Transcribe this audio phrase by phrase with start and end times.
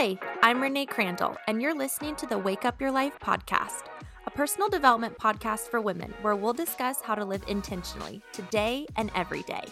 [0.00, 3.86] Hi, I'm Renee Crandall, and you're listening to the Wake Up Your Life podcast,
[4.28, 9.10] a personal development podcast for women where we'll discuss how to live intentionally today and
[9.16, 9.64] every day.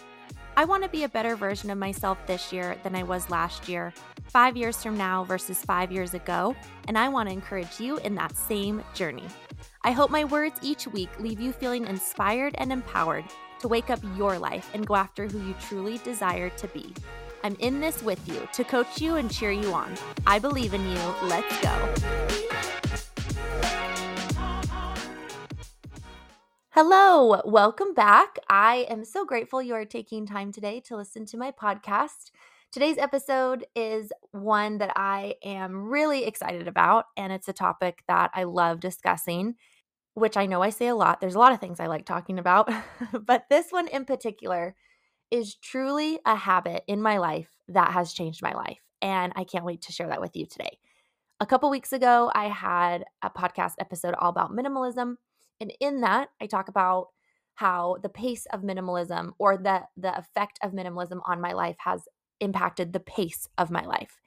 [0.57, 3.69] I want to be a better version of myself this year than I was last
[3.69, 3.93] year,
[4.25, 6.57] five years from now versus five years ago,
[6.89, 9.27] and I want to encourage you in that same journey.
[9.85, 13.23] I hope my words each week leave you feeling inspired and empowered
[13.59, 16.93] to wake up your life and go after who you truly desire to be.
[17.43, 19.93] I'm in this with you to coach you and cheer you on.
[20.25, 20.99] I believe in you.
[21.23, 21.93] Let's go.
[26.71, 28.37] Hello, welcome back.
[28.49, 32.31] I am so grateful you are taking time today to listen to my podcast.
[32.71, 38.29] Today's episode is one that I am really excited about, and it's a topic that
[38.35, 39.55] I love discussing,
[40.13, 41.19] which I know I say a lot.
[41.19, 42.69] There's a lot of things I like talking about,
[43.25, 44.75] but this one in particular
[45.31, 48.79] is truly a habit in my life that has changed my life.
[49.01, 50.79] And I can't wait to share that with you today.
[51.39, 55.15] A couple weeks ago, I had a podcast episode all about minimalism.
[55.59, 57.07] And in that, I talk about
[57.55, 62.07] how the pace of minimalism or the, the effect of minimalism on my life has
[62.39, 64.19] impacted the pace of my life.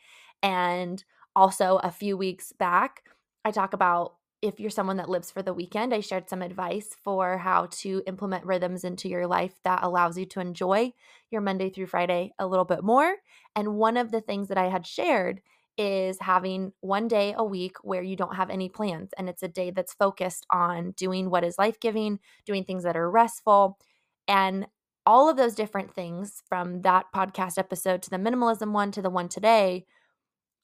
[0.43, 1.03] And
[1.35, 3.03] also, a few weeks back,
[3.45, 6.97] I talk about if you're someone that lives for the weekend, I shared some advice
[7.05, 10.93] for how to implement rhythms into your life that allows you to enjoy
[11.31, 13.17] your Monday through Friday a little bit more.
[13.55, 15.43] And one of the things that I had shared
[15.77, 19.49] is having one day a week where you don't have any plans and it's a
[19.49, 23.79] day that's focused on doing what is life giving, doing things that are restful.
[24.27, 24.67] And
[25.07, 29.11] all of those different things from that podcast episode to the minimalism one to the
[29.11, 29.85] one today,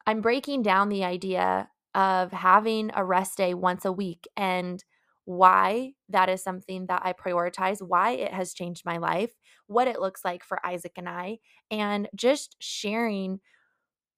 [0.07, 4.85] I'm breaking down the idea of having a rest day once a week and
[5.25, 9.33] why that is something that I prioritize, why it has changed my life,
[9.67, 11.39] what it looks like for Isaac and I,
[11.73, 13.41] and just sharing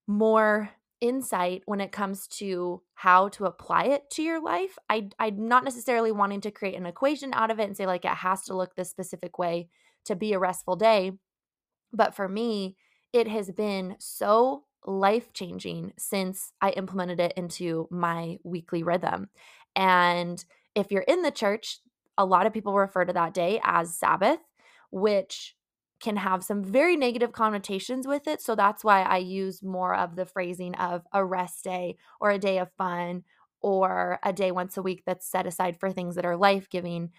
[0.06, 4.79] more insight when it comes to how to apply it to your life.
[4.91, 8.05] I I'm not necessarily wanting to create an equation out of it and say like
[8.05, 9.69] it has to look this specific way
[10.06, 11.12] to be a restful day,
[11.93, 12.77] but for me,
[13.12, 19.28] it has been so life changing since I implemented it into my weekly rhythm.
[19.77, 20.43] And
[20.75, 21.81] if you're in the church,
[22.16, 24.41] a lot of people refer to that day as Sabbath,
[24.91, 25.55] which
[26.00, 28.41] can have some very negative connotations with it.
[28.41, 32.38] So that's why I use more of the phrasing of a rest day or a
[32.38, 33.25] day of fun
[33.61, 37.11] or a day once a week that's set aside for things that are life giving.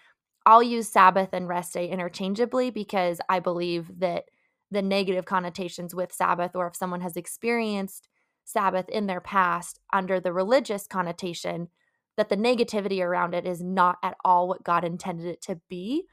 [0.46, 4.24] I'll use Sabbath and rest day interchangeably because I believe that
[4.70, 8.08] the negative connotations with Sabbath, or if someone has experienced
[8.44, 11.68] Sabbath in their past under the religious connotation,
[12.16, 16.04] that the negativity around it is not at all what God intended it to be.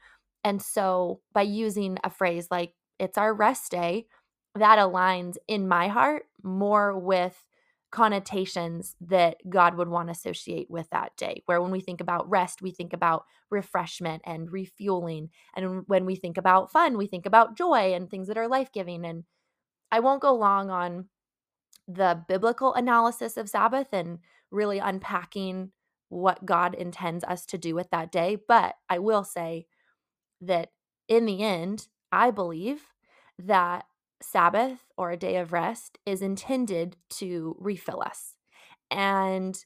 [0.44, 4.06] And so by using a phrase like, it's our rest day,
[4.54, 7.44] that aligns in my heart more with
[7.90, 11.42] connotations that God would want to associate with that day.
[11.46, 15.30] Where when we think about rest, we think about refreshment and refueling.
[15.56, 18.72] And when we think about fun, we think about joy and things that are life
[18.72, 19.04] giving.
[19.04, 19.24] And
[19.90, 21.06] I won't go long on
[21.86, 24.18] the biblical analysis of Sabbath and
[24.50, 25.72] really unpacking
[26.10, 28.36] what God intends us to do with that day.
[28.46, 29.66] But I will say
[30.42, 30.72] that
[31.08, 32.82] in the end, I believe
[33.38, 33.86] that
[34.20, 38.34] Sabbath or a day of rest is intended to refill us
[38.90, 39.64] and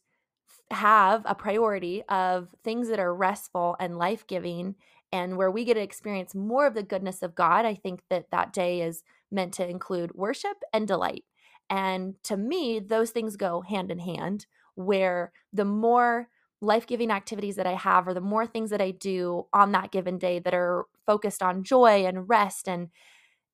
[0.71, 4.75] have a priority of things that are restful and life giving
[5.13, 7.65] and where we get to experience more of the goodness of God.
[7.65, 11.25] I think that that day is meant to include worship and delight.
[11.69, 16.29] And to me, those things go hand in hand, where the more
[16.61, 19.91] life giving activities that I have, or the more things that I do on that
[19.91, 22.89] given day that are focused on joy and rest and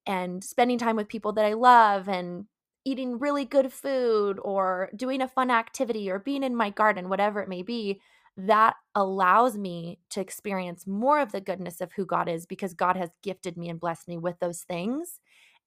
[0.09, 2.47] and spending time with people that I love and
[2.85, 7.43] eating really good food or doing a fun activity or being in my garden, whatever
[7.43, 8.01] it may be,
[8.39, 12.97] that allows me to experience more of the goodness of who God is because God
[12.97, 15.21] has gifted me and blessed me with those things.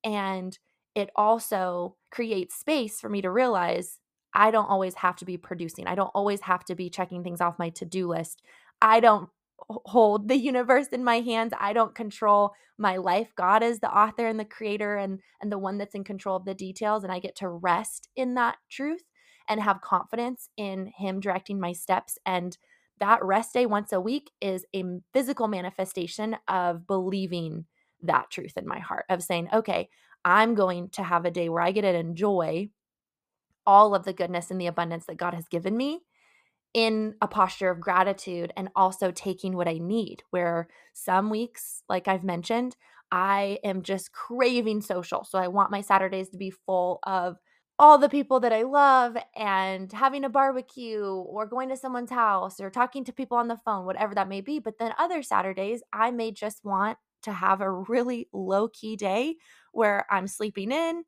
[0.03, 0.57] And
[0.95, 3.99] it also creates space for me to realize
[4.33, 5.85] I don't always have to be producing.
[5.85, 8.41] I don't always have to be checking things off my to do list.
[8.81, 9.29] I don't
[9.69, 11.53] hold the universe in my hands.
[11.59, 13.33] I don't control my life.
[13.35, 16.45] God is the author and the creator and and the one that's in control of
[16.45, 19.03] the details and I get to rest in that truth
[19.47, 22.57] and have confidence in him directing my steps and
[22.99, 27.65] that rest day once a week is a physical manifestation of believing
[28.03, 29.89] that truth in my heart of saying, okay,
[30.23, 32.69] I'm going to have a day where I get to enjoy
[33.65, 36.01] all of the goodness and the abundance that God has given me
[36.73, 40.23] in a posture of gratitude and also taking what I need.
[40.29, 42.75] Where some weeks, like I've mentioned,
[43.11, 45.23] I am just craving social.
[45.25, 47.37] So I want my Saturdays to be full of
[47.77, 52.59] all the people that I love and having a barbecue or going to someone's house
[52.59, 54.59] or talking to people on the phone, whatever that may be.
[54.59, 59.35] But then other Saturdays, I may just want to have a really low key day
[59.71, 61.03] where I'm sleeping in,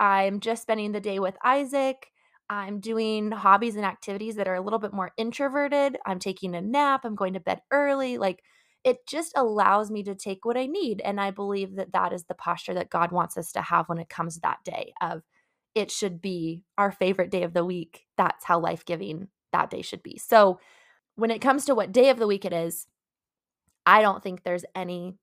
[0.00, 2.08] I'm just spending the day with Isaac.
[2.48, 5.96] I'm doing hobbies and activities that are a little bit more introverted.
[6.06, 7.04] I'm taking a nap.
[7.04, 8.18] I'm going to bed early.
[8.18, 8.42] Like
[8.84, 11.00] it just allows me to take what I need.
[11.00, 13.98] And I believe that that is the posture that God wants us to have when
[13.98, 15.22] it comes to that day of
[15.74, 18.06] it should be our favorite day of the week.
[18.16, 20.18] That's how life giving that day should be.
[20.18, 20.60] So
[21.16, 22.86] when it comes to what day of the week it is,
[23.84, 25.16] I don't think there's any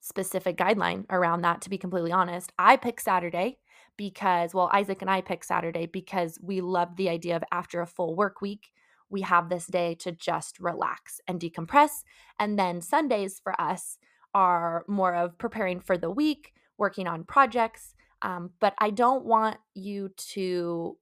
[0.00, 2.52] specific guideline around that, to be completely honest.
[2.58, 3.58] I pick Saturday
[3.96, 7.86] because, well, Isaac and I pick Saturday because we love the idea of after a
[7.86, 8.70] full work week,
[9.08, 12.02] we have this day to just relax and decompress.
[12.38, 13.98] And then Sundays for us
[14.34, 17.94] are more of preparing for the week, working on projects.
[18.22, 20.96] Um, but I don't want you to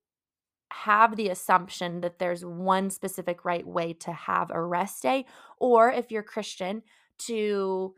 [0.73, 5.25] have the assumption that there's one specific right way to have a rest day,
[5.59, 6.83] or if you're Christian,
[7.19, 7.95] to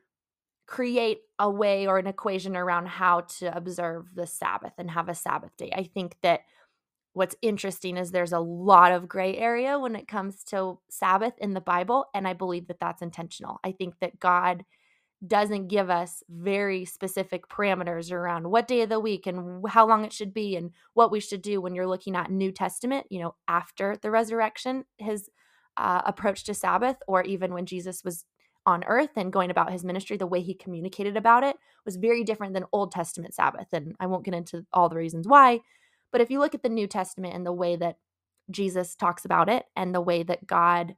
[0.66, 5.14] create a way or an equation around how to observe the Sabbath and have a
[5.14, 5.72] Sabbath day.
[5.74, 6.40] I think that
[7.12, 11.54] what's interesting is there's a lot of gray area when it comes to Sabbath in
[11.54, 12.06] the Bible.
[12.14, 13.58] And I believe that that's intentional.
[13.64, 14.64] I think that God
[15.26, 20.04] doesn't give us very specific parameters around what day of the week and how long
[20.04, 23.20] it should be and what we should do when you're looking at New Testament, you
[23.20, 25.30] know, after the resurrection, his
[25.78, 28.26] uh, approach to Sabbath, or even when Jesus was
[28.66, 32.24] on earth and going about his ministry, the way he communicated about it was very
[32.24, 33.68] different than Old Testament Sabbath.
[33.72, 35.60] And I won't get into all the reasons why.
[36.10, 37.98] But if you look at the New Testament and the way that
[38.50, 40.96] Jesus talks about it and the way that God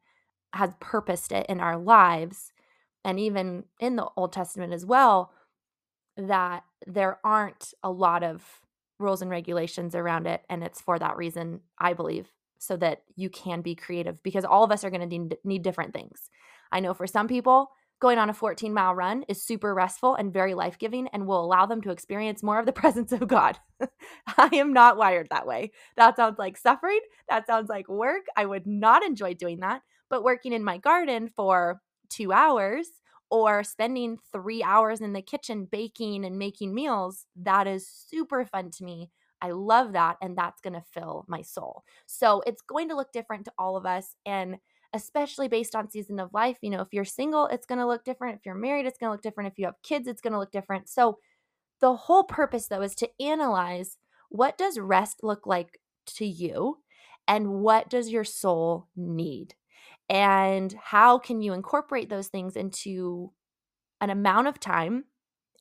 [0.54, 2.52] has purposed it in our lives,
[3.04, 5.32] and even in the Old Testament as well,
[6.16, 8.60] that there aren't a lot of
[8.98, 10.42] rules and regulations around it.
[10.48, 14.64] And it's for that reason, I believe, so that you can be creative because all
[14.64, 16.30] of us are going to need, need different things.
[16.72, 17.70] I know for some people,
[18.00, 21.44] going on a 14 mile run is super restful and very life giving and will
[21.44, 23.58] allow them to experience more of the presence of God.
[24.36, 25.72] I am not wired that way.
[25.96, 27.00] That sounds like suffering.
[27.28, 28.26] That sounds like work.
[28.36, 29.82] I would not enjoy doing that.
[30.10, 32.88] But working in my garden for two hours
[33.30, 38.70] or spending three hours in the kitchen baking and making meals, that is super fun
[38.70, 39.10] to me.
[39.42, 40.16] I love that.
[40.22, 41.84] And that's going to fill my soul.
[42.06, 44.16] So it's going to look different to all of us.
[44.24, 44.56] And
[44.92, 46.58] especially based on season of life.
[46.62, 48.36] You know, if you're single, it's going to look different.
[48.36, 49.52] If you're married, it's going to look different.
[49.52, 50.88] If you have kids, it's going to look different.
[50.88, 51.18] So,
[51.80, 53.98] the whole purpose though is to analyze
[54.30, 56.78] what does rest look like to you
[57.28, 59.54] and what does your soul need?
[60.08, 63.32] And how can you incorporate those things into
[64.00, 65.04] an amount of time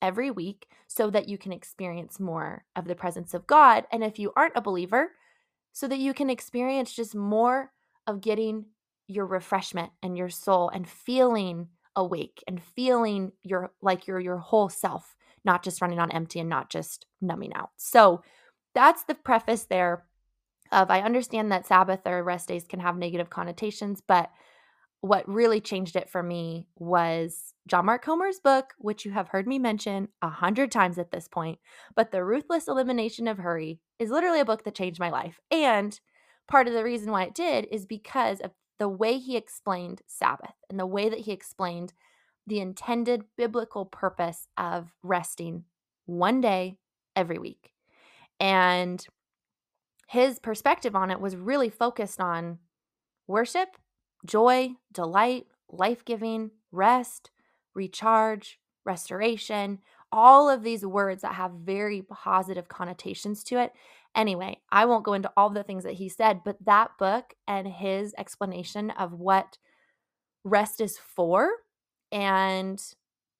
[0.01, 3.85] every week so that you can experience more of the presence of God?
[3.91, 5.11] And if you aren't a believer,
[5.77, 7.71] so that you can experience just more
[8.07, 8.65] of getting
[9.07, 14.69] your refreshment and your soul and feeling awake and feeling your like you're your whole
[14.69, 17.71] self, not just running on empty and not just numbing out.
[17.77, 18.21] So
[18.75, 20.05] that's the preface there
[20.71, 24.29] of I understand that Sabbath or rest days can have negative connotations, but
[25.01, 29.47] what really changed it for me was John Mark Comer's book, which you have heard
[29.47, 31.59] me mention a hundred times at this point.
[31.95, 35.39] But The Ruthless Elimination of Hurry is literally a book that changed my life.
[35.51, 35.99] And
[36.47, 40.55] part of the reason why it did is because of the way he explained Sabbath
[40.69, 41.93] and the way that he explained
[42.45, 45.65] the intended biblical purpose of resting
[46.05, 46.77] one day
[47.15, 47.73] every week.
[48.39, 49.05] And
[50.07, 52.59] his perspective on it was really focused on
[53.27, 53.77] worship,
[54.25, 57.29] joy, delight, life giving, rest,
[57.75, 59.79] recharge, restoration,
[60.11, 63.73] all of these words that have very positive connotations to it.
[64.17, 67.67] Anyway, I won't go into all the things that he said, but that book and
[67.67, 69.59] his explanation of what
[70.43, 71.49] rest is for
[72.11, 72.81] and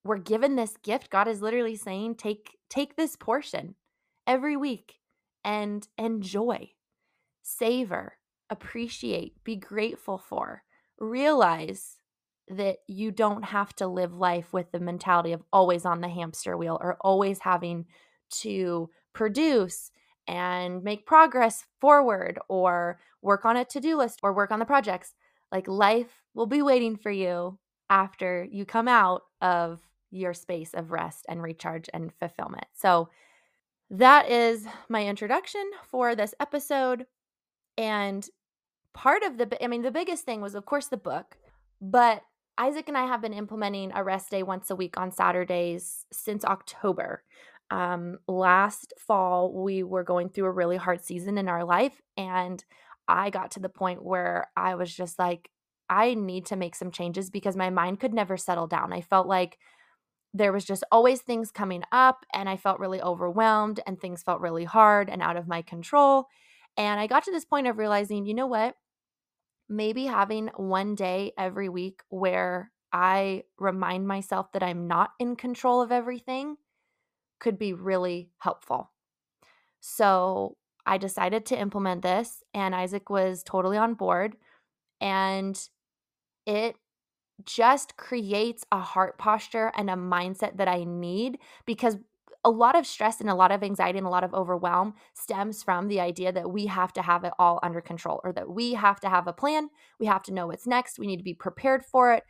[0.04, 1.10] we're given this gift.
[1.10, 3.76] God is literally saying, take take this portion
[4.28, 5.00] every week
[5.44, 6.72] and enjoy,
[7.42, 8.18] savor,
[8.50, 10.64] appreciate, be grateful for.
[11.00, 11.98] Realize
[12.50, 16.56] that you don't have to live life with the mentality of always on the hamster
[16.56, 17.86] wheel or always having
[18.30, 19.92] to produce
[20.28, 24.66] and make progress forward or work on a to do list or work on the
[24.66, 25.14] projects.
[25.52, 27.58] Like life will be waiting for you
[27.90, 29.80] after you come out of
[30.12, 32.68] your space of rest and recharge and fulfillment.
[32.74, 33.10] So,
[33.90, 37.06] that is my introduction for this episode.
[37.78, 38.28] And
[38.94, 41.38] part of the, I mean, the biggest thing was, of course, the book,
[41.80, 42.24] but
[42.58, 46.44] Isaac and I have been implementing a rest day once a week on Saturdays since
[46.44, 47.24] October.
[47.70, 52.64] Um, last fall, we were going through a really hard season in our life, and
[53.08, 55.50] I got to the point where I was just like,
[55.90, 58.92] I need to make some changes because my mind could never settle down.
[58.92, 59.58] I felt like
[60.34, 64.42] there was just always things coming up, and I felt really overwhelmed, and things felt
[64.42, 66.28] really hard and out of my control.
[66.78, 68.76] And I got to this point of realizing, you know what?
[69.68, 75.82] Maybe having one day every week where I remind myself that I'm not in control
[75.82, 76.56] of everything
[77.40, 78.92] could be really helpful.
[79.80, 84.36] So I decided to implement this, and Isaac was totally on board.
[85.00, 85.60] And
[86.46, 86.76] it
[87.46, 91.98] just creates a heart posture and a mindset that I need because
[92.44, 95.62] a lot of stress and a lot of anxiety and a lot of overwhelm stems
[95.62, 98.74] from the idea that we have to have it all under control or that we
[98.74, 99.70] have to have a plan.
[100.00, 100.98] We have to know what's next.
[100.98, 102.24] We need to be prepared for it.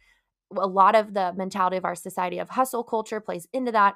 [0.55, 3.95] A lot of the mentality of our society of hustle culture plays into that.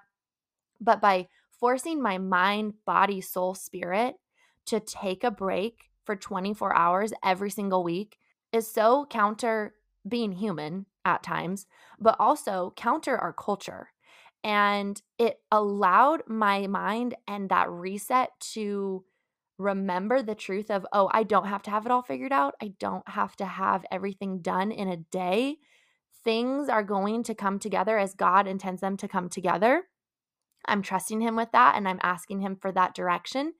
[0.82, 4.16] But by forcing my mind, body, soul, spirit
[4.66, 8.18] to take a break for 24 hours every single week
[8.52, 9.76] is so counter
[10.08, 11.68] being human at times,
[12.00, 13.90] but also counter our culture.
[14.44, 19.06] And it allowed my mind and that reset to
[19.60, 22.56] remember the truth of, oh, I don't have to have it all figured out.
[22.62, 25.58] I don't have to have everything done in a day.
[26.24, 29.84] Things are going to come together as God intends them to come together.
[30.66, 33.54] I'm trusting him with that and I'm asking him for that direction.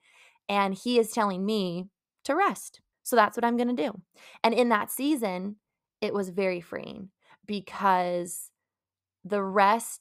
[0.48, 1.88] And he is telling me
[2.24, 2.80] to rest.
[3.02, 4.00] So that's what I'm going to do.
[4.44, 5.56] And in that season,
[6.00, 7.10] it was very freeing
[7.46, 8.50] because
[9.24, 10.00] the rest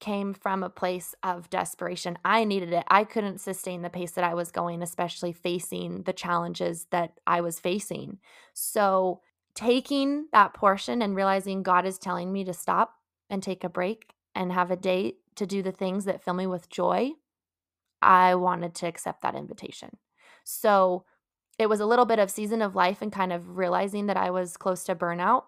[0.00, 2.18] came from a place of desperation.
[2.24, 2.84] I needed it.
[2.88, 7.40] I couldn't sustain the pace that I was going, especially facing the challenges that I
[7.40, 8.18] was facing.
[8.52, 9.20] So,
[9.54, 12.94] taking that portion and realizing God is telling me to stop
[13.30, 16.46] and take a break and have a date to do the things that fill me
[16.46, 17.10] with joy,
[18.00, 19.96] I wanted to accept that invitation.
[20.44, 21.04] So
[21.58, 24.30] it was a little bit of season of life and kind of realizing that I
[24.30, 25.44] was close to burnout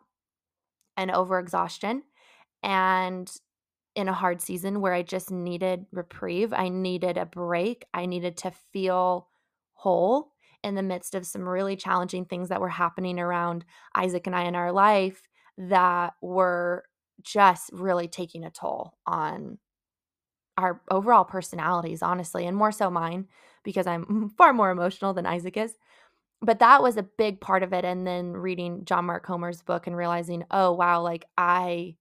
[0.97, 2.03] and overexhaustion
[2.63, 3.31] and
[3.95, 6.53] in a hard season where I just needed reprieve.
[6.53, 7.85] I needed a break.
[7.95, 9.29] I needed to feel
[9.75, 13.65] whole in the midst of some really challenging things that were happening around
[13.95, 16.85] Isaac and I in our life that were
[17.23, 19.59] just really taking a toll on
[20.57, 23.27] our overall personalities, honestly, and more so mine
[23.65, 25.77] because I'm mm, far more emotional than Isaac is.
[26.43, 27.85] But that was a big part of it.
[27.85, 31.97] And then reading John Mark Comer's book and realizing, oh, wow, like I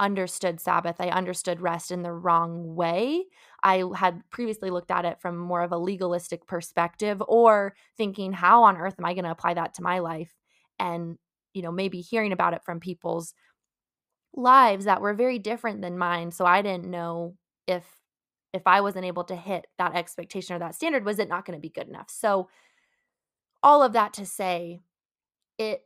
[0.00, 3.24] understood Sabbath, I understood rest in the wrong way.
[3.62, 8.64] I had previously looked at it from more of a legalistic perspective or thinking, how
[8.64, 10.34] on earth am I going to apply that to my life?
[10.78, 11.18] And,
[11.54, 13.34] you know, maybe hearing about it from people's
[14.34, 16.30] lives that were very different than mine.
[16.30, 17.84] So I didn't know if
[18.52, 21.56] if I wasn't able to hit that expectation or that standard, was it not going
[21.56, 22.10] to be good enough?
[22.10, 22.48] So,
[23.62, 24.80] all of that to say,
[25.58, 25.82] it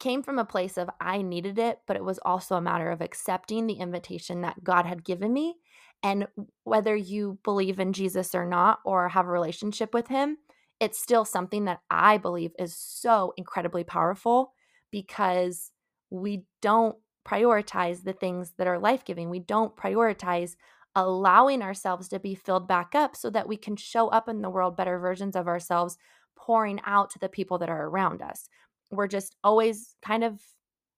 [0.00, 3.00] came from a place of I needed it, but it was also a matter of
[3.00, 5.56] accepting the invitation that God had given me.
[6.02, 6.28] And
[6.64, 10.38] whether you believe in Jesus or not, or have a relationship with Him,
[10.80, 14.52] it's still something that I believe is so incredibly powerful
[14.90, 15.72] because
[16.10, 16.96] we don't
[17.28, 19.28] prioritize the things that are life giving.
[19.28, 20.56] We don't prioritize
[20.94, 24.50] allowing ourselves to be filled back up so that we can show up in the
[24.50, 25.98] world better versions of ourselves,
[26.36, 28.48] pouring out to the people that are around us.
[28.90, 30.40] We're just always kind of,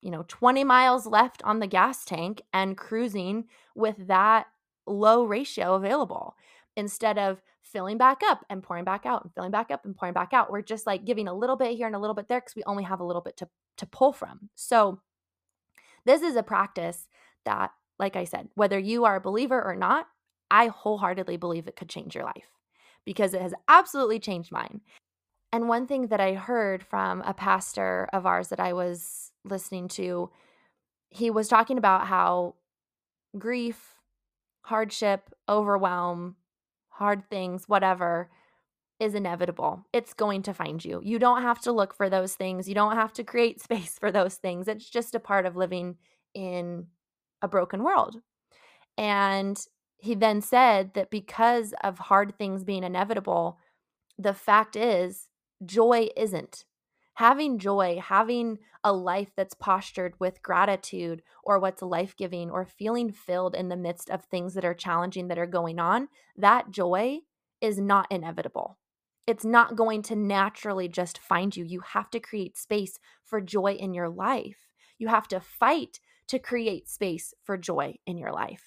[0.00, 4.46] you know, 20 miles left on the gas tank and cruising with that
[4.86, 6.36] low ratio available
[6.76, 10.14] instead of filling back up and pouring back out and filling back up and pouring
[10.14, 10.50] back out.
[10.50, 12.62] We're just like giving a little bit here and a little bit there because we
[12.64, 14.48] only have a little bit to, to pull from.
[14.54, 15.00] So,
[16.04, 17.08] this is a practice
[17.44, 20.08] that like I said, whether you are a believer or not,
[20.50, 22.48] I wholeheartedly believe it could change your life
[23.04, 24.80] because it has absolutely changed mine.
[25.52, 29.88] And one thing that I heard from a pastor of ours that I was listening
[29.88, 30.30] to,
[31.10, 32.54] he was talking about how
[33.38, 33.96] grief,
[34.62, 36.36] hardship, overwhelm,
[36.88, 38.30] hard things, whatever,
[39.00, 39.86] is inevitable.
[39.92, 41.00] It's going to find you.
[41.02, 42.68] You don't have to look for those things.
[42.68, 44.68] You don't have to create space for those things.
[44.68, 45.96] It's just a part of living
[46.34, 46.86] in
[47.42, 48.16] a broken world.
[48.96, 49.58] And
[49.96, 53.58] he then said that because of hard things being inevitable,
[54.18, 55.28] the fact is,
[55.64, 56.64] joy isn't.
[57.14, 63.12] Having joy, having a life that's postured with gratitude or what's life giving or feeling
[63.12, 67.18] filled in the midst of things that are challenging that are going on, that joy
[67.60, 68.78] is not inevitable.
[69.30, 71.64] It's not going to naturally just find you.
[71.64, 74.60] You have to create space for joy in your life.
[74.98, 78.64] You have to fight to create space for joy in your life.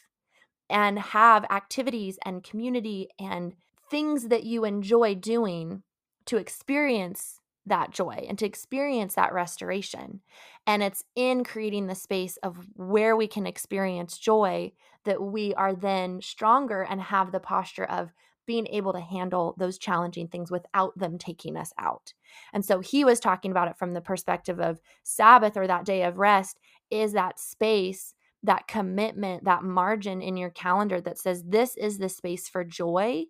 [0.70, 3.54] and have activities and community and
[3.92, 5.84] things that you enjoy doing
[6.26, 10.22] to experience that joy and to experience that restoration.
[10.66, 14.72] And it's in creating the space of where we can experience joy
[15.06, 18.12] that we are then stronger and have the posture of
[18.46, 22.14] being able to handle those challenging things without them taking us out.
[22.52, 26.04] And so he was talking about it from the perspective of Sabbath or that day
[26.04, 26.60] of rest
[26.90, 32.10] is that space, that commitment, that margin in your calendar that says, This is the
[32.10, 33.26] space for joy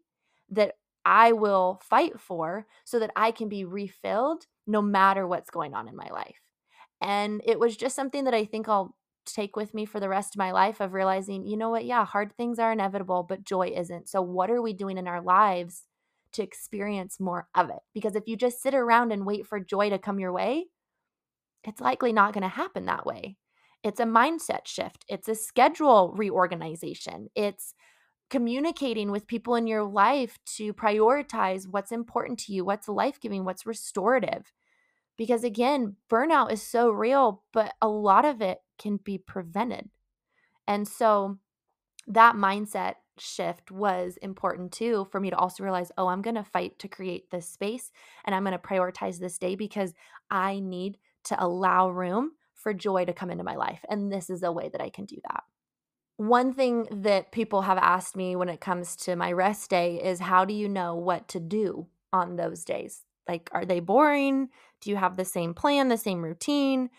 [0.49, 0.73] that
[1.05, 5.87] I will fight for so that I can be refilled no matter what's going on
[5.87, 6.39] in my life.
[7.01, 10.35] And it was just something that I think I'll take with me for the rest
[10.35, 11.85] of my life of realizing, you know what?
[11.85, 14.09] Yeah, hard things are inevitable, but joy isn't.
[14.09, 15.83] So, what are we doing in our lives
[16.33, 17.79] to experience more of it?
[17.93, 20.67] Because if you just sit around and wait for joy to come your way,
[21.63, 23.37] it's likely not going to happen that way.
[23.83, 27.73] It's a mindset shift, it's a schedule reorganization, it's
[28.29, 33.45] communicating with people in your life to prioritize what's important to you, what's life giving,
[33.45, 34.51] what's restorative.
[35.17, 39.89] Because again, burnout is so real, but a lot of it can be prevented.
[40.67, 41.37] And so
[42.07, 46.43] that mindset shift was important too for me to also realize oh, I'm going to
[46.43, 47.91] fight to create this space
[48.25, 49.93] and I'm going to prioritize this day because
[50.31, 53.83] I need to allow room for joy to come into my life.
[53.89, 55.43] And this is a way that I can do that.
[56.17, 60.19] One thing that people have asked me when it comes to my rest day is
[60.19, 63.03] how do you know what to do on those days?
[63.27, 64.49] Like, are they boring?
[64.83, 66.89] Do you have the same plan, the same routine?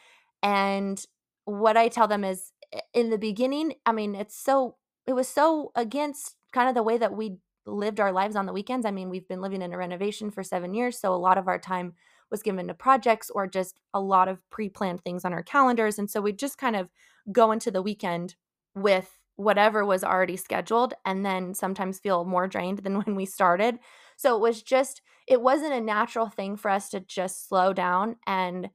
[0.42, 1.04] And
[1.44, 2.52] what I tell them is
[2.92, 4.76] in the beginning, I mean, it's so,
[5.06, 8.52] it was so against kind of the way that we lived our lives on the
[8.52, 8.86] weekends.
[8.86, 10.98] I mean, we've been living in a renovation for seven years.
[10.98, 11.94] So a lot of our time
[12.30, 15.98] was given to projects or just a lot of pre planned things on our calendars.
[15.98, 16.88] And so we just kind of
[17.32, 18.36] go into the weekend
[18.74, 23.78] with whatever was already scheduled and then sometimes feel more drained than when we started.
[24.16, 28.16] So it was just, it wasn't a natural thing for us to just slow down
[28.26, 28.70] and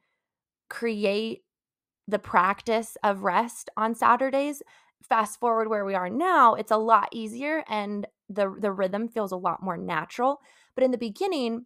[0.70, 1.44] create
[2.08, 4.62] the practice of rest on Saturdays.
[5.04, 9.32] Fast forward where we are now, it's a lot easier and the the rhythm feels
[9.32, 10.42] a lot more natural.
[10.76, 11.66] But in the beginning,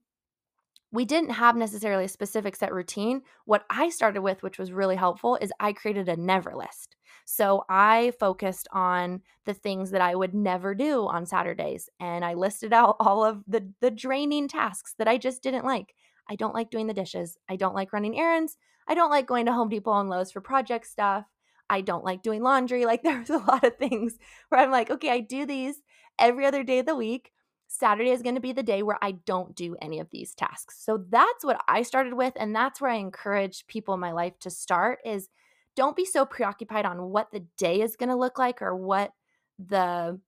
[0.93, 3.23] we didn't have necessarily a specific set routine.
[3.45, 6.95] What I started with, which was really helpful, is I created a never list.
[7.25, 12.35] So I focused on the things that I would never do on Saturdays and I
[12.35, 15.95] listed out all of the the draining tasks that I just didn't like.
[16.29, 17.37] I don't like doing the dishes.
[17.49, 18.55] I don't like running errands.
[18.87, 21.25] I don't like going to Home Depot and Lowe's for project stuff.
[21.71, 22.85] I don't like doing laundry.
[22.93, 25.81] Like there's a lot of things where I'm like, okay, I do these
[26.19, 27.31] every other day of the week.
[27.73, 30.77] Saturday is going to be the day where I don't do any of these tasks.
[30.79, 34.37] So that's what I started with and that's where I encourage people in my life
[34.41, 35.27] to start is
[35.75, 39.11] don't be so preoccupied on what the day is going to look like or what
[39.57, 40.19] the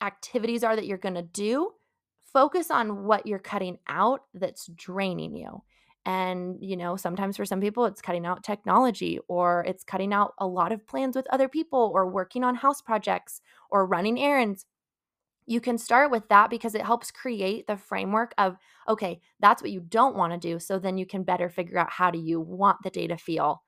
[0.00, 1.72] activities are that you're going to do.
[2.32, 5.60] Focus on what you're cutting out that's draining you.
[6.06, 10.34] And, you know, sometimes for some people, it's cutting out technology or it's cutting out
[10.38, 13.40] a lot of plans with other people or working on house projects
[13.70, 14.66] or running errands.
[15.46, 18.56] You can start with that because it helps create the framework of,
[18.88, 20.58] okay, that's what you don't want to do.
[20.58, 23.62] So then you can better figure out how do you want the day to feel.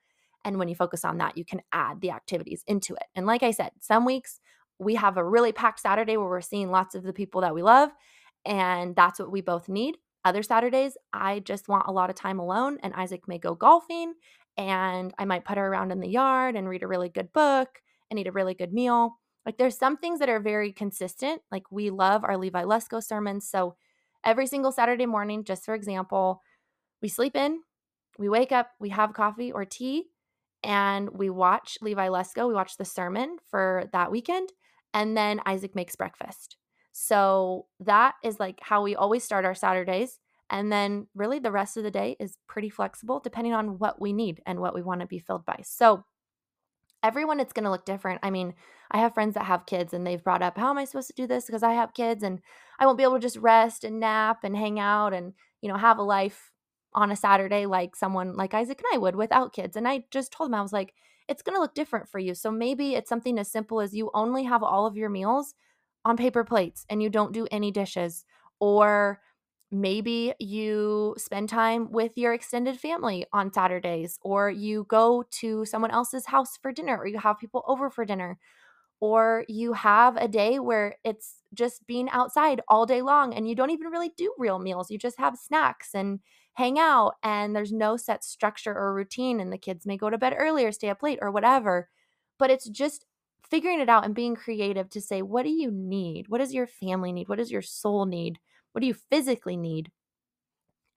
[0.45, 3.05] And when you focus on that, you can add the activities into it.
[3.15, 4.41] And like I said, some weeks
[4.79, 7.63] we have a really packed Saturday where we're seeing lots of the people that we
[7.63, 7.91] love.
[8.45, 9.97] And that's what we both need.
[10.25, 14.15] Other Saturdays, I just want a lot of time alone, and Isaac may go golfing,
[14.57, 17.69] and I might put her around in the yard and read a really good book
[18.11, 19.19] and eat a really good meal.
[19.47, 21.41] Like there's some things that are very consistent.
[21.53, 23.49] Like we love our Levi Lusko sermons.
[23.49, 23.77] So
[24.25, 26.43] every single Saturday morning, just for example,
[27.01, 27.61] we sleep in,
[28.19, 30.07] we wake up, we have coffee or tea,
[30.65, 32.49] and we watch Levi Lusko.
[32.49, 34.53] We watch the sermon for that weekend,
[34.93, 36.57] and then Isaac makes breakfast.
[36.93, 40.19] So that is like how we always start our Saturdays.
[40.49, 44.13] And then really the rest of the day is pretty flexible depending on what we
[44.13, 45.61] need and what we want to be filled by.
[45.65, 46.05] So
[47.03, 48.21] everyone it's going to look different.
[48.23, 48.55] I mean,
[48.91, 51.15] I have friends that have kids and they've brought up, how am I supposed to
[51.15, 51.47] do this?
[51.47, 52.41] Because I have kids and
[52.79, 55.77] I won't be able to just rest and nap and hang out and, you know,
[55.77, 56.51] have a life
[56.95, 59.77] on a Saturday like someone like Isaac and I would without kids.
[59.77, 60.95] And I just told him, I was like,
[61.29, 62.35] it's going to look different for you.
[62.35, 65.55] So maybe it's something as simple as you only have all of your meals
[66.05, 68.25] on paper plates and you don't do any dishes.
[68.61, 69.21] Or
[69.71, 75.91] maybe you spend time with your extended family on Saturdays, or you go to someone
[75.91, 78.39] else's house for dinner, or you have people over for dinner,
[79.01, 83.55] or you have a day where it's just being outside all day long and you
[83.55, 84.91] don't even really do real meals.
[84.91, 86.21] You just have snacks and
[86.55, 90.17] hang out, and there's no set structure or routine, and the kids may go to
[90.19, 91.89] bed earlier, stay up late, or whatever.
[92.39, 93.05] But it's just
[93.49, 96.29] figuring it out and being creative to say, what do you need?
[96.29, 97.29] What does your family need?
[97.29, 98.39] What does your soul need?
[98.77, 99.91] What do you physically need?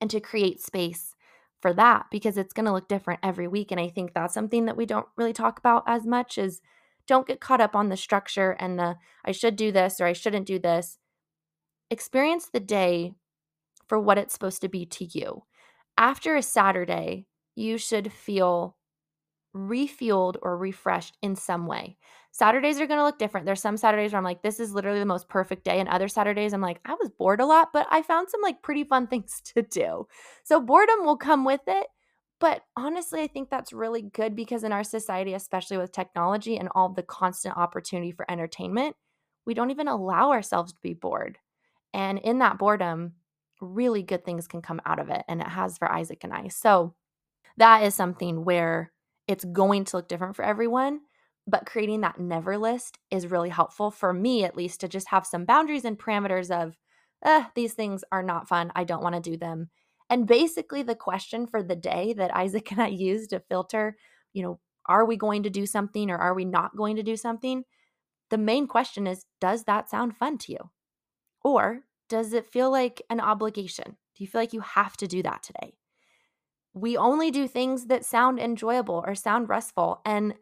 [0.02, 1.16] And to create space
[1.62, 3.72] for that because it's going to look different every week.
[3.72, 6.60] And I think that's something that we don't really talk about as much is
[7.08, 10.12] don't get caught up on the structure and the I should do this or I
[10.12, 10.98] shouldn't do this.
[11.90, 13.14] Experience the day
[13.88, 15.44] for what it's supposed to be to you.
[15.98, 18.76] After a Saturday, you should feel
[19.56, 21.98] refueled or refreshed in some way.
[22.32, 23.46] Saturdays are going to look different.
[23.46, 25.80] There's some Saturdays where I'm like, this is literally the most perfect day.
[25.80, 28.62] And other Saturdays, I'm like, I was bored a lot, but I found some like
[28.62, 30.08] pretty fun things to do.
[30.44, 31.88] So boredom will come with it.
[32.40, 36.70] But honestly, I think that's really good because in our society, especially with technology and
[36.74, 38.96] all the constant opportunity for entertainment,
[39.46, 41.38] we don't even allow ourselves to be bored.
[41.94, 43.14] And in that boredom,
[43.60, 45.24] really good things can come out of it.
[45.28, 46.48] And it has for Isaac and I.
[46.48, 46.94] So
[47.58, 48.94] that is something where
[49.30, 51.02] it's going to look different for everyone.
[51.46, 55.26] But creating that never list is really helpful for me, at least, to just have
[55.26, 56.76] some boundaries and parameters of,
[57.24, 58.72] eh, these things are not fun.
[58.76, 59.70] I don't want to do them.
[60.10, 63.98] And basically, the question for the day that Isaac and I use to filter,
[64.34, 67.16] you know, are we going to do something or are we not going to do
[67.16, 67.64] something?
[68.32, 70.72] The main question is, does that sound fun to you?
[71.44, 73.86] Or does it feel like an obligation?
[74.16, 75.79] Do you feel like you have to do that today?
[76.74, 80.02] We only do things that sound enjoyable or sound restful.
[80.06, 80.36] And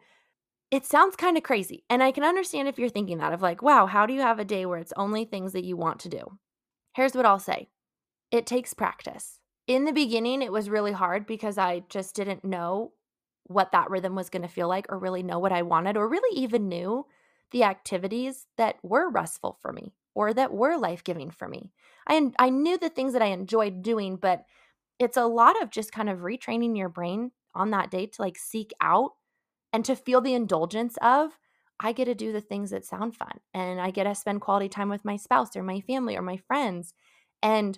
[0.69, 1.83] it sounds kind of crazy.
[1.89, 4.39] And I can understand if you're thinking that of like, wow, how do you have
[4.39, 6.37] a day where it's only things that you want to do?
[6.93, 7.69] Here's what I'll say
[8.31, 9.39] it takes practice.
[9.67, 12.93] In the beginning, it was really hard because I just didn't know
[13.43, 16.09] what that rhythm was going to feel like or really know what I wanted or
[16.09, 17.05] really even knew
[17.51, 21.71] the activities that were restful for me or that were life-giving for me.
[22.07, 24.45] I I knew the things that I enjoyed doing, but
[24.99, 28.37] it's a lot of just kind of retraining your brain on that day to like
[28.37, 29.11] seek out
[29.73, 31.37] and to feel the indulgence of
[31.79, 34.69] I get to do the things that sound fun and I get to spend quality
[34.69, 36.93] time with my spouse or my family or my friends
[37.43, 37.77] and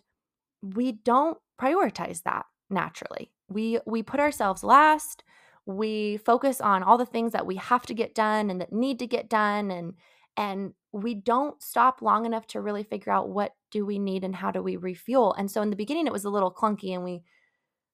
[0.62, 3.32] we don't prioritize that naturally.
[3.50, 5.24] We we put ourselves last.
[5.66, 9.00] We focus on all the things that we have to get done and that need
[9.00, 9.94] to get done and
[10.40, 14.36] and we don't stop long enough to really figure out what do we need and
[14.36, 15.36] how do we refuel.
[15.38, 17.22] And so in the beginning it was a little clunky and we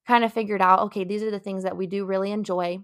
[0.07, 2.79] kind of figured out okay, these are the things that we do really enjoy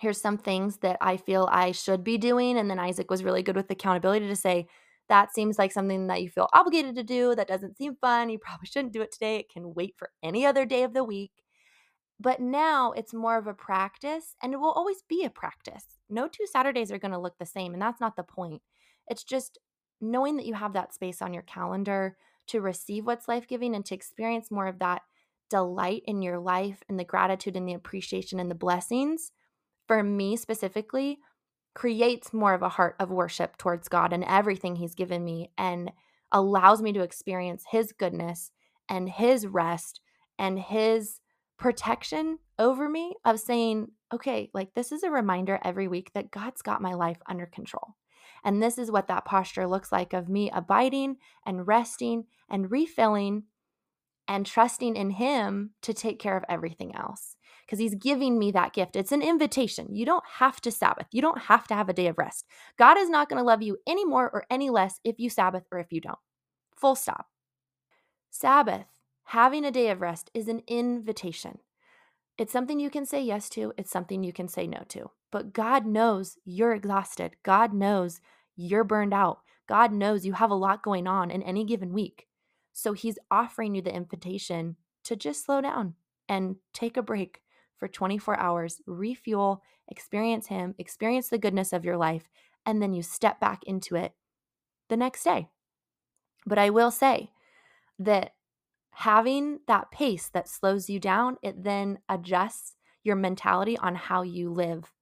[0.00, 2.58] here's some things that I feel I should be doing.
[2.58, 4.66] And then Isaac was really good with accountability to say,
[5.08, 7.34] that seems like something that you feel obligated to do.
[7.34, 8.30] That doesn't seem fun.
[8.30, 9.36] You probably shouldn't do it today.
[9.36, 11.32] It can wait for any other day of the week.
[12.24, 15.84] But now it's more of a practice and it will always be a practice.
[16.08, 17.74] No two Saturdays are going to look the same.
[17.74, 18.62] And that's not the point.
[19.08, 19.58] It's just
[20.00, 23.84] knowing that you have that space on your calendar to receive what's life giving and
[23.84, 25.02] to experience more of that
[25.50, 29.30] delight in your life and the gratitude and the appreciation and the blessings
[29.86, 31.18] for me specifically,
[31.74, 35.92] creates more of a heart of worship towards God and everything He's given me and
[36.32, 38.50] allows me to experience His goodness
[38.88, 40.00] and His rest
[40.38, 41.20] and His
[41.58, 46.62] protection over me of saying, okay, like this is a reminder every week that God's
[46.62, 47.94] got my life under control.
[48.44, 53.44] And this is what that posture looks like of me abiding and resting and refilling
[54.28, 58.72] and trusting in Him to take care of everything else because He's giving me that
[58.72, 58.96] gift.
[58.96, 59.94] It's an invitation.
[59.94, 62.46] You don't have to Sabbath, you don't have to have a day of rest.
[62.78, 65.64] God is not going to love you any more or any less if you Sabbath
[65.72, 66.18] or if you don't.
[66.76, 67.26] Full stop.
[68.30, 68.86] Sabbath,
[69.24, 71.58] having a day of rest, is an invitation.
[72.36, 75.10] It's something you can say yes to, it's something you can say no to.
[75.30, 77.36] But God knows you're exhausted.
[77.42, 78.20] God knows
[78.56, 79.40] you're burned out.
[79.68, 82.26] God knows you have a lot going on in any given week.
[82.72, 85.94] So He's offering you the invitation to just slow down
[86.28, 87.40] and take a break
[87.76, 92.28] for 24 hours, refuel, experience Him, experience the goodness of your life,
[92.66, 94.12] and then you step back into it
[94.88, 95.48] the next day.
[96.46, 97.30] But I will say
[97.98, 98.34] that
[98.94, 104.50] having that pace that slows you down, it then adjusts your mentality on how you
[104.50, 104.92] live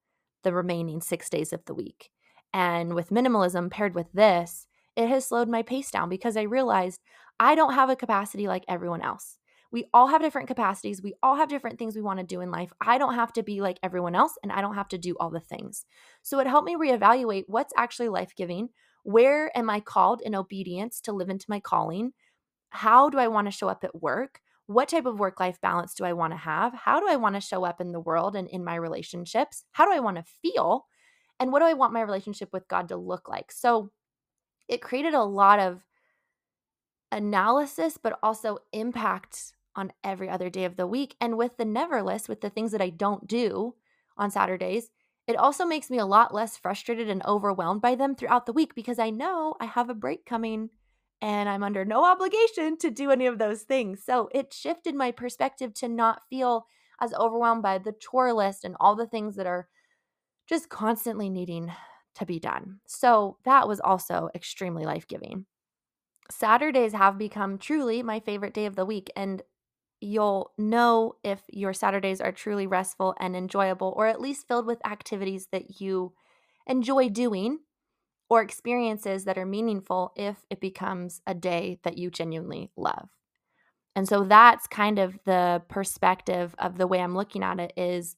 [0.43, 2.11] the remaining six days of the week.
[2.53, 7.01] And with minimalism paired with this, it has slowed my pace down because I realized
[7.41, 9.39] I don't have a capacity like everyone else.
[9.71, 11.03] We all have different capacities.
[11.03, 12.73] We all have different things we want to do in life.
[12.81, 15.31] I don't have to be like everyone else and I don't have to do all
[15.31, 15.87] the things.
[16.21, 18.69] So it helped me reevaluate what's actually life giving.
[19.05, 22.13] Where am I called in obedience to live into my calling?
[22.73, 24.41] How do I want to show up at work?
[24.67, 26.73] What type of work life balance do I want to have?
[26.73, 29.65] How do I want to show up in the world and in my relationships?
[29.73, 30.87] How do I want to feel?
[31.39, 33.53] And what do I want my relationship with God to look like?
[33.53, 33.91] So
[34.69, 35.83] it created a lot of
[37.11, 41.15] analysis, but also impact on every other day of the week.
[41.21, 43.75] And with the never list, with the things that I don't do
[44.17, 44.89] on Saturdays,
[45.27, 48.75] it also makes me a lot less frustrated and overwhelmed by them throughout the week
[48.75, 50.71] because I know I have a break coming
[51.23, 54.05] and I'm under no obligation to do any of those things.
[54.05, 56.67] So it shifted my perspective to not feel
[57.01, 59.69] as overwhelmed by the chore list and all the things that are
[60.49, 61.73] just constantly needing
[62.17, 62.81] to be done.
[62.87, 65.47] So that was also extremely life giving.
[66.31, 69.11] Saturdays have become truly my favorite day of the week.
[69.17, 69.43] And
[70.01, 74.85] you'll know if your Saturdays are truly restful and enjoyable, or at least filled with
[74.87, 76.15] activities that you
[76.67, 77.61] enjoy doing
[78.33, 83.11] or experiences that are meaningful if it becomes a day that you genuinely love.
[83.95, 88.17] And so that's kind of the perspective of the way I'm looking at it is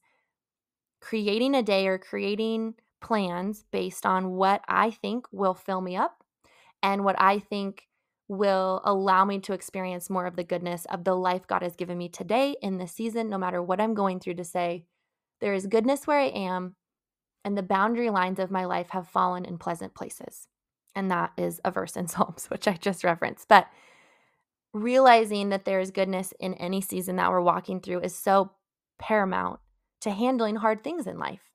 [1.01, 6.23] creating a day or creating plans based on what I think will fill me up
[6.81, 7.85] and what I think
[8.29, 11.97] will allow me to experience more of the goodness of the life God has given
[11.97, 14.85] me today in this season, no matter what I'm going through, to say,
[15.41, 16.77] there is goodness where I am,
[17.45, 20.47] and the boundary lines of my life have fallen in pleasant places.
[20.95, 23.47] And that is a verse in Psalms, which I just referenced.
[23.47, 23.67] But
[24.73, 28.51] realizing that there is goodness in any season that we're walking through is so
[28.99, 29.59] paramount
[30.01, 31.51] to handling hard things in life.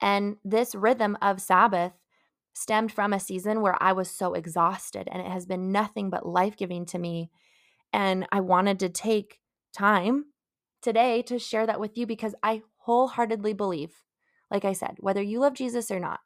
[0.00, 1.92] And this rhythm of Sabbath
[2.54, 6.26] stemmed from a season where I was so exhausted and it has been nothing but
[6.26, 7.30] life giving to me.
[7.92, 9.40] And I wanted to take
[9.76, 10.26] time
[10.80, 13.92] today to share that with you because I wholeheartedly believe,
[14.50, 16.20] like I said, whether you love Jesus or not,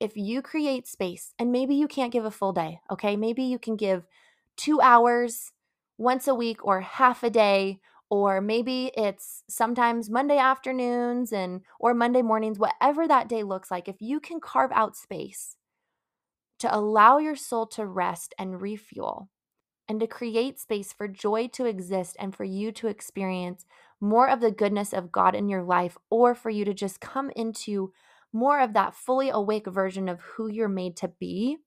[0.00, 3.16] if you create space, and maybe you can't give a full day, okay?
[3.16, 4.06] Maybe you can give
[4.56, 5.52] two hours
[5.98, 11.92] once a week or half a day or maybe it's sometimes Monday afternoons and or
[11.92, 15.56] Monday mornings whatever that day looks like if you can carve out space
[16.58, 19.28] to allow your soul to rest and refuel,
[19.88, 23.64] and to create space for joy to exist and for you to experience
[24.00, 27.30] more of the goodness of God in your life, or for you to just come
[27.36, 27.92] into
[28.32, 31.58] more of that fully awake version of who you're made to be,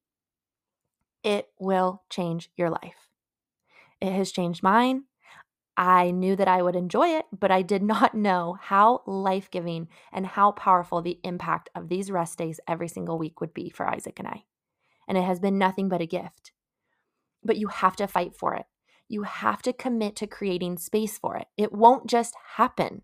[1.24, 3.10] it will change your life.
[4.00, 5.04] It has changed mine.
[5.78, 9.88] I knew that I would enjoy it, but I did not know how life giving
[10.12, 13.88] and how powerful the impact of these rest days every single week would be for
[13.88, 14.44] Isaac and I
[15.12, 16.54] and it has been nothing but a gift.
[17.44, 18.66] But you have to fight for it.
[19.12, 21.48] You have to commit to creating space for it.
[21.58, 23.02] It won't just happen.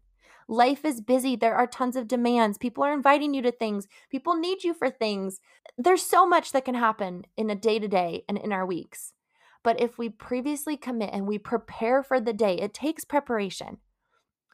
[0.48, 1.36] Life is busy.
[1.36, 2.58] There are tons of demands.
[2.58, 3.90] People are inviting you to things.
[4.10, 5.42] People need you for things.
[5.78, 9.12] There's so much that can happen in a day to day and in our weeks.
[9.64, 13.80] But if we previously commit and we prepare for the day, it takes preparation.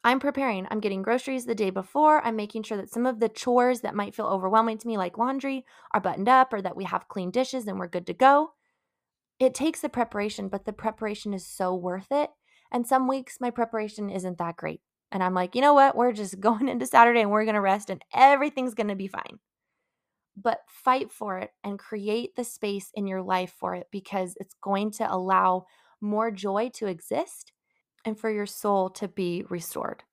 [0.04, 0.66] I'm preparing.
[0.72, 2.26] I'm getting groceries the day before.
[2.26, 5.20] I'm making sure that some of the chores that might feel overwhelming to me, like
[5.20, 8.54] laundry, are buttoned up or that we have clean dishes and we're good to go.
[9.40, 12.30] It takes the preparation, but the preparation is so worth it.
[12.72, 14.82] And some weeks my preparation isn't that great.
[15.12, 15.96] And I'm like, you know what?
[15.96, 19.08] We're just going into Saturday and we're going to rest and everything's going to be
[19.08, 19.40] fine.
[20.36, 24.56] But fight for it and create the space in your life for it because it's
[24.62, 25.66] going to allow
[26.02, 27.52] more joy to exist
[28.04, 30.04] and for your soul to be restored.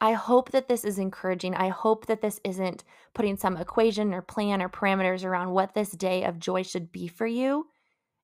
[0.00, 1.54] I hope that this is encouraging.
[1.54, 2.84] I hope that this isn't
[3.14, 7.08] putting some equation or plan or parameters around what this day of joy should be
[7.08, 7.66] for you.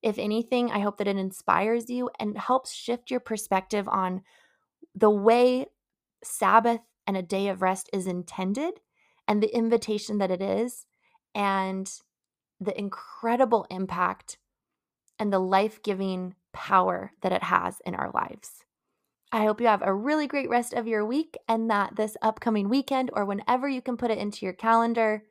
[0.02, 4.22] If anything, I hope that it inspires you and helps shift your perspective on
[4.94, 5.66] the way
[6.24, 8.80] Sabbath and a day of rest is intended
[9.28, 10.86] and the invitation that it is
[11.34, 11.90] and
[12.60, 14.38] the incredible impact
[15.18, 18.64] and the life giving power that it has in our lives.
[19.30, 22.68] I hope you have a really great rest of your week and that this upcoming
[22.68, 25.24] weekend or whenever you can put it into your calendar,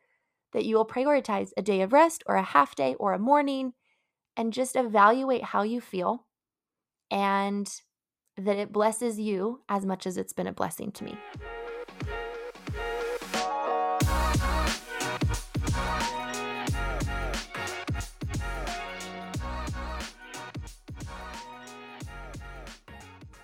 [0.54, 3.74] that you will prioritize a day of rest or a half day or a morning
[4.38, 6.26] and just evaluate how you feel
[7.10, 7.82] and
[8.38, 11.18] that it blesses you as much as it's been a blessing to me.